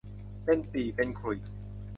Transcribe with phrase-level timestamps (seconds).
[0.45, 1.37] เป็นปี่เป็นขลุ่ย